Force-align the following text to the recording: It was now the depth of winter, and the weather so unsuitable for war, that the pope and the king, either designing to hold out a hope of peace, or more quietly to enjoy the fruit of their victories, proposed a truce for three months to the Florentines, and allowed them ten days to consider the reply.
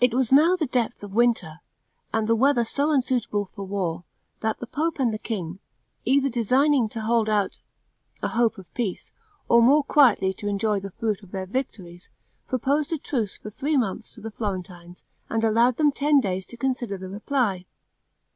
It 0.00 0.14
was 0.14 0.30
now 0.30 0.54
the 0.54 0.68
depth 0.68 1.02
of 1.02 1.14
winter, 1.16 1.62
and 2.12 2.28
the 2.28 2.36
weather 2.36 2.62
so 2.62 2.92
unsuitable 2.92 3.46
for 3.52 3.64
war, 3.64 4.04
that 4.38 4.60
the 4.60 4.68
pope 4.68 5.00
and 5.00 5.12
the 5.12 5.18
king, 5.18 5.58
either 6.04 6.28
designing 6.28 6.88
to 6.90 7.00
hold 7.00 7.28
out 7.28 7.58
a 8.22 8.28
hope 8.28 8.56
of 8.56 8.72
peace, 8.74 9.10
or 9.48 9.60
more 9.60 9.82
quietly 9.82 10.32
to 10.34 10.46
enjoy 10.46 10.78
the 10.78 10.92
fruit 10.92 11.24
of 11.24 11.32
their 11.32 11.46
victories, 11.46 12.08
proposed 12.46 12.92
a 12.92 12.98
truce 12.98 13.36
for 13.36 13.50
three 13.50 13.76
months 13.76 14.14
to 14.14 14.20
the 14.20 14.30
Florentines, 14.30 15.02
and 15.28 15.42
allowed 15.42 15.76
them 15.76 15.90
ten 15.90 16.20
days 16.20 16.46
to 16.46 16.56
consider 16.56 16.96
the 16.96 17.08
reply. 17.10 17.66